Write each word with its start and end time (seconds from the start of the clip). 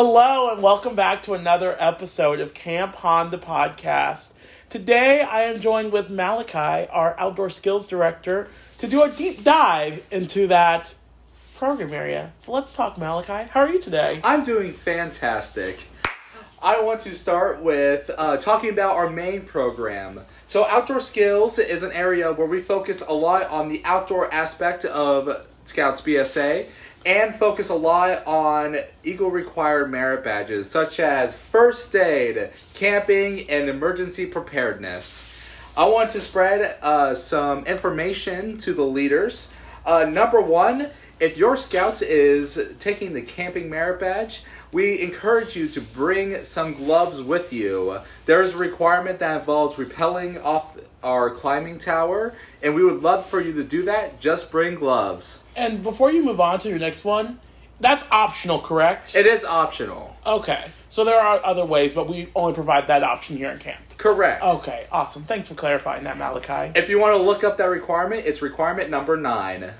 Hello, 0.00 0.48
and 0.52 0.62
welcome 0.62 0.94
back 0.94 1.22
to 1.22 1.34
another 1.34 1.74
episode 1.76 2.38
of 2.38 2.54
Camp 2.54 2.94
Honda 2.94 3.36
Podcast. 3.36 4.32
Today, 4.68 5.22
I 5.22 5.42
am 5.42 5.60
joined 5.60 5.90
with 5.90 6.08
Malachi, 6.08 6.88
our 6.88 7.18
outdoor 7.18 7.50
skills 7.50 7.88
director, 7.88 8.46
to 8.78 8.86
do 8.86 9.02
a 9.02 9.10
deep 9.10 9.42
dive 9.42 10.04
into 10.12 10.46
that 10.46 10.94
program 11.56 11.92
area. 11.92 12.30
So 12.36 12.52
let's 12.52 12.76
talk, 12.76 12.96
Malachi. 12.96 13.50
How 13.50 13.62
are 13.62 13.68
you 13.68 13.80
today? 13.80 14.20
I'm 14.22 14.44
doing 14.44 14.72
fantastic. 14.72 15.80
I 16.62 16.80
want 16.80 17.00
to 17.00 17.12
start 17.12 17.60
with 17.60 18.08
uh, 18.16 18.36
talking 18.36 18.70
about 18.70 18.94
our 18.94 19.10
main 19.10 19.46
program. 19.46 20.20
So, 20.46 20.64
Outdoor 20.66 21.00
Skills 21.00 21.58
is 21.58 21.82
an 21.82 21.90
area 21.90 22.32
where 22.32 22.46
we 22.46 22.62
focus 22.62 23.02
a 23.04 23.14
lot 23.14 23.50
on 23.50 23.68
the 23.68 23.82
outdoor 23.84 24.32
aspect 24.32 24.84
of 24.84 25.44
Scouts 25.68 26.00
BSA 26.00 26.64
and 27.04 27.34
focus 27.34 27.68
a 27.68 27.74
lot 27.74 28.26
on 28.26 28.78
Eagle 29.04 29.30
required 29.30 29.90
merit 29.90 30.24
badges 30.24 30.70
such 30.70 30.98
as 30.98 31.36
first 31.36 31.94
aid, 31.94 32.50
camping, 32.72 33.48
and 33.50 33.68
emergency 33.68 34.24
preparedness. 34.24 35.46
I 35.76 35.86
want 35.86 36.10
to 36.12 36.22
spread 36.22 36.76
uh, 36.80 37.14
some 37.14 37.66
information 37.66 38.56
to 38.58 38.72
the 38.72 38.82
leaders. 38.82 39.50
Uh, 39.84 40.04
number 40.04 40.40
one, 40.40 40.88
if 41.20 41.36
your 41.36 41.56
scout 41.56 42.00
is 42.00 42.58
taking 42.80 43.12
the 43.12 43.22
camping 43.22 43.68
merit 43.68 44.00
badge, 44.00 44.44
we 44.72 45.02
encourage 45.02 45.54
you 45.54 45.68
to 45.68 45.80
bring 45.82 46.44
some 46.44 46.74
gloves 46.74 47.20
with 47.20 47.52
you. 47.52 47.98
There 48.24 48.42
is 48.42 48.54
a 48.54 48.58
requirement 48.58 49.18
that 49.18 49.40
involves 49.40 49.76
rappelling 49.76 50.42
off 50.42 50.78
our 51.02 51.30
climbing 51.30 51.78
tower, 51.78 52.34
and 52.62 52.74
we 52.74 52.84
would 52.84 53.02
love 53.02 53.26
for 53.26 53.40
you 53.40 53.52
to 53.54 53.64
do 53.64 53.82
that. 53.84 54.20
Just 54.20 54.50
bring 54.50 54.74
gloves. 54.74 55.42
And 55.56 55.82
before 55.82 56.10
you 56.10 56.24
move 56.24 56.40
on 56.40 56.58
to 56.60 56.68
your 56.68 56.78
next 56.78 57.04
one, 57.04 57.40
that's 57.80 58.04
optional, 58.10 58.60
correct? 58.60 59.14
It 59.14 59.26
is 59.26 59.44
optional. 59.44 60.16
Okay. 60.26 60.64
So 60.88 61.04
there 61.04 61.20
are 61.20 61.40
other 61.44 61.64
ways, 61.64 61.92
but 61.94 62.08
we 62.08 62.28
only 62.34 62.54
provide 62.54 62.86
that 62.88 63.02
option 63.02 63.36
here 63.36 63.50
in 63.50 63.58
camp. 63.58 63.80
Correct. 63.98 64.42
Okay, 64.42 64.86
awesome. 64.92 65.24
Thanks 65.24 65.48
for 65.48 65.54
clarifying 65.54 66.04
that, 66.04 66.16
Malachi. 66.16 66.72
If 66.78 66.88
you 66.88 66.98
want 66.98 67.16
to 67.16 67.22
look 67.22 67.44
up 67.44 67.58
that 67.58 67.66
requirement, 67.66 68.26
it's 68.26 68.40
requirement 68.42 68.90
number 68.90 69.16
nine. 69.16 69.72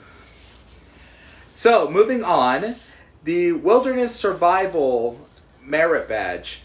So, 1.51 1.91
moving 1.91 2.23
on, 2.25 2.77
the 3.25 3.53
Wilderness 3.53 4.15
Survival 4.15 5.19
Merit 5.63 6.09
Badge. 6.09 6.63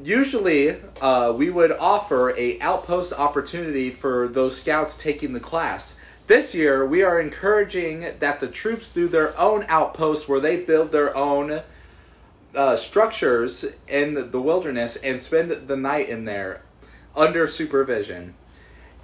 Usually, 0.00 0.76
uh, 1.02 1.34
we 1.36 1.50
would 1.50 1.72
offer 1.72 2.34
a 2.38 2.58
outpost 2.60 3.12
opportunity 3.12 3.90
for 3.90 4.26
those 4.26 4.58
scouts 4.58 4.96
taking 4.96 5.34
the 5.34 5.40
class. 5.40 5.96
This 6.28 6.54
year, 6.54 6.86
we 6.86 7.02
are 7.02 7.20
encouraging 7.20 8.06
that 8.20 8.40
the 8.40 8.48
troops 8.48 8.90
do 8.90 9.06
their 9.06 9.38
own 9.38 9.66
outpost 9.68 10.28
where 10.28 10.40
they 10.40 10.56
build 10.56 10.92
their 10.92 11.14
own 11.14 11.60
uh, 12.54 12.76
structures 12.76 13.66
in 13.86 14.30
the 14.30 14.40
wilderness 14.40 14.96
and 14.96 15.20
spend 15.20 15.68
the 15.68 15.76
night 15.76 16.08
in 16.08 16.24
there 16.24 16.62
under 17.14 17.46
supervision. 17.46 18.34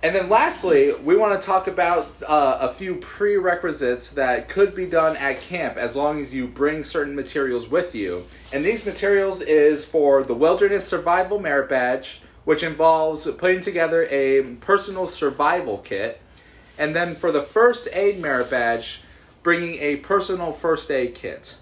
And 0.00 0.14
then 0.14 0.28
lastly, 0.28 0.92
we 0.92 1.16
want 1.16 1.40
to 1.40 1.44
talk 1.44 1.66
about 1.66 2.22
uh, 2.22 2.58
a 2.60 2.72
few 2.72 2.94
prerequisites 2.96 4.12
that 4.12 4.48
could 4.48 4.76
be 4.76 4.86
done 4.86 5.16
at 5.16 5.40
camp 5.40 5.76
as 5.76 5.96
long 5.96 6.20
as 6.20 6.32
you 6.32 6.46
bring 6.46 6.84
certain 6.84 7.16
materials 7.16 7.68
with 7.68 7.96
you. 7.96 8.24
And 8.52 8.64
these 8.64 8.86
materials 8.86 9.40
is 9.40 9.84
for 9.84 10.22
the 10.22 10.36
Wilderness 10.36 10.86
Survival 10.86 11.40
Merit 11.40 11.68
Badge, 11.68 12.20
which 12.44 12.62
involves 12.62 13.28
putting 13.32 13.60
together 13.60 14.06
a 14.08 14.42
personal 14.60 15.08
survival 15.08 15.78
kit. 15.78 16.20
And 16.78 16.94
then 16.94 17.16
for 17.16 17.32
the 17.32 17.42
First 17.42 17.88
Aid 17.92 18.20
Merit 18.20 18.50
Badge, 18.50 19.02
bringing 19.42 19.80
a 19.80 19.96
personal 19.96 20.52
first 20.52 20.90
aid 20.92 21.16
kit. 21.16 21.56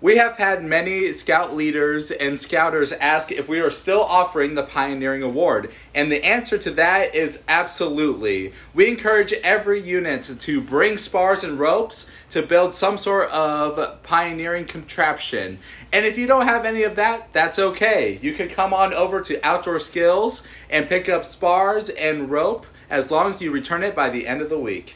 We 0.00 0.18
have 0.18 0.36
had 0.36 0.62
many 0.62 1.12
scout 1.12 1.56
leaders 1.56 2.12
and 2.12 2.38
scouters 2.38 2.92
ask 2.92 3.32
if 3.32 3.48
we 3.48 3.58
are 3.58 3.70
still 3.70 4.00
offering 4.00 4.54
the 4.54 4.62
Pioneering 4.62 5.24
Award, 5.24 5.72
and 5.92 6.12
the 6.12 6.24
answer 6.24 6.56
to 6.56 6.70
that 6.70 7.16
is 7.16 7.40
absolutely. 7.48 8.52
We 8.72 8.86
encourage 8.86 9.32
every 9.32 9.80
unit 9.80 10.22
to 10.38 10.60
bring 10.60 10.98
spars 10.98 11.42
and 11.42 11.58
ropes 11.58 12.08
to 12.30 12.42
build 12.42 12.74
some 12.74 12.96
sort 12.96 13.28
of 13.30 14.00
pioneering 14.04 14.66
contraption. 14.66 15.58
And 15.92 16.06
if 16.06 16.16
you 16.16 16.28
don't 16.28 16.46
have 16.46 16.64
any 16.64 16.84
of 16.84 16.94
that, 16.94 17.32
that's 17.32 17.58
okay. 17.58 18.20
You 18.22 18.34
can 18.34 18.48
come 18.48 18.72
on 18.72 18.94
over 18.94 19.20
to 19.22 19.44
Outdoor 19.44 19.80
Skills 19.80 20.44
and 20.70 20.88
pick 20.88 21.08
up 21.08 21.24
spars 21.24 21.88
and 21.88 22.30
rope 22.30 22.66
as 22.88 23.10
long 23.10 23.30
as 23.30 23.42
you 23.42 23.50
return 23.50 23.82
it 23.82 23.96
by 23.96 24.10
the 24.10 24.28
end 24.28 24.42
of 24.42 24.48
the 24.48 24.60
week. 24.60 24.94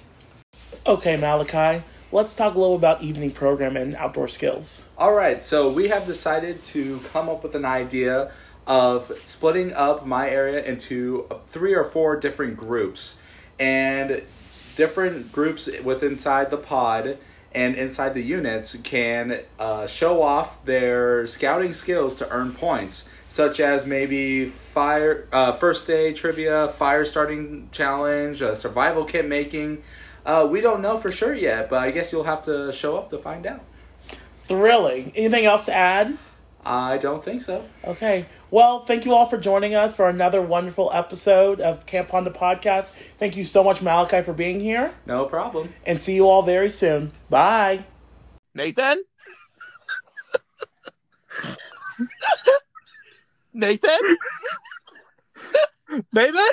Okay, 0.86 1.16
Malachi. 1.16 1.82
Let's 2.14 2.36
talk 2.36 2.56
a 2.56 2.58
little 2.58 2.76
about 2.76 3.02
evening 3.02 3.30
program 3.30 3.74
and 3.74 3.94
outdoor 3.94 4.28
skills. 4.28 4.86
All 4.98 5.14
right, 5.14 5.42
so 5.42 5.70
we 5.72 5.88
have 5.88 6.04
decided 6.04 6.62
to 6.66 6.98
come 7.10 7.30
up 7.30 7.42
with 7.42 7.54
an 7.54 7.64
idea 7.64 8.30
of 8.66 9.10
splitting 9.24 9.72
up 9.72 10.04
my 10.04 10.28
area 10.28 10.62
into 10.62 11.26
three 11.48 11.74
or 11.74 11.84
four 11.84 12.16
different 12.16 12.58
groups 12.58 13.18
and 13.58 14.20
different 14.76 15.32
groups 15.32 15.70
within 15.82 16.12
inside 16.12 16.50
the 16.50 16.58
pod 16.58 17.16
and 17.54 17.76
inside 17.76 18.12
the 18.12 18.22
units 18.22 18.76
can 18.82 19.40
uh, 19.58 19.86
show 19.86 20.20
off 20.20 20.62
their 20.66 21.26
scouting 21.26 21.72
skills 21.72 22.14
to 22.16 22.28
earn 22.30 22.52
points 22.52 23.08
such 23.28 23.58
as 23.58 23.86
maybe 23.86 24.46
fire 24.46 25.26
uh, 25.32 25.52
first 25.52 25.88
aid 25.88 26.14
trivia 26.16 26.68
fire 26.68 27.04
starting 27.04 27.68
challenge 27.72 28.42
uh, 28.42 28.54
survival 28.54 29.04
kit 29.04 29.26
making 29.26 29.82
uh, 30.24 30.46
we 30.50 30.60
don't 30.60 30.80
know 30.80 30.98
for 30.98 31.10
sure 31.12 31.34
yet, 31.34 31.68
but 31.70 31.80
I 31.80 31.90
guess 31.90 32.12
you'll 32.12 32.24
have 32.24 32.42
to 32.42 32.72
show 32.72 32.96
up 32.96 33.08
to 33.10 33.18
find 33.18 33.46
out. 33.46 33.64
Thrilling. 34.44 35.12
Anything 35.14 35.44
else 35.46 35.66
to 35.66 35.74
add? 35.74 36.18
I 36.64 36.96
don't 36.98 37.24
think 37.24 37.40
so. 37.40 37.64
Okay. 37.84 38.26
Well, 38.50 38.84
thank 38.84 39.04
you 39.04 39.14
all 39.14 39.26
for 39.26 39.36
joining 39.36 39.74
us 39.74 39.96
for 39.96 40.08
another 40.08 40.40
wonderful 40.40 40.90
episode 40.92 41.60
of 41.60 41.86
Camp 41.86 42.10
Honda 42.10 42.30
Podcast. 42.30 42.92
Thank 43.18 43.36
you 43.36 43.44
so 43.44 43.64
much, 43.64 43.82
Malachi, 43.82 44.22
for 44.22 44.32
being 44.32 44.60
here. 44.60 44.94
No 45.06 45.24
problem. 45.24 45.74
And 45.84 46.00
see 46.00 46.14
you 46.14 46.28
all 46.28 46.42
very 46.42 46.68
soon. 46.68 47.10
Bye. 47.30 47.84
Nathan? 48.54 49.02
Nathan? 53.52 53.98
Nathan? 56.12 56.50